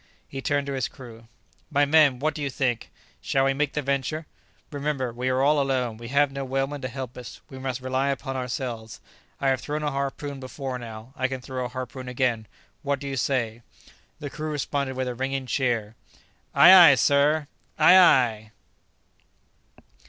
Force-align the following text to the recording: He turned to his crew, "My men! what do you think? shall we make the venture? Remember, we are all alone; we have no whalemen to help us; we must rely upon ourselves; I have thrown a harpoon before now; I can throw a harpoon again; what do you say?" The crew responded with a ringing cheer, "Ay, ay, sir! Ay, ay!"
He 0.27 0.41
turned 0.41 0.65
to 0.65 0.73
his 0.73 0.87
crew, 0.87 1.27
"My 1.69 1.85
men! 1.85 2.17
what 2.17 2.33
do 2.33 2.41
you 2.41 2.49
think? 2.49 2.89
shall 3.21 3.45
we 3.45 3.53
make 3.53 3.73
the 3.73 3.83
venture? 3.83 4.25
Remember, 4.71 5.13
we 5.13 5.29
are 5.29 5.43
all 5.43 5.61
alone; 5.61 5.97
we 5.97 6.07
have 6.07 6.31
no 6.31 6.43
whalemen 6.43 6.81
to 6.81 6.87
help 6.87 7.15
us; 7.19 7.39
we 7.51 7.59
must 7.59 7.81
rely 7.81 8.09
upon 8.09 8.35
ourselves; 8.35 8.99
I 9.39 9.49
have 9.49 9.61
thrown 9.61 9.83
a 9.83 9.91
harpoon 9.91 10.39
before 10.39 10.79
now; 10.79 11.13
I 11.15 11.27
can 11.27 11.39
throw 11.39 11.65
a 11.65 11.69
harpoon 11.69 12.07
again; 12.09 12.47
what 12.81 12.99
do 12.99 13.07
you 13.07 13.15
say?" 13.15 13.61
The 14.19 14.31
crew 14.31 14.49
responded 14.49 14.95
with 14.95 15.07
a 15.07 15.13
ringing 15.13 15.45
cheer, 15.45 15.93
"Ay, 16.55 16.73
ay, 16.73 16.95
sir! 16.95 17.47
Ay, 17.77 17.95
ay!" 17.95 18.51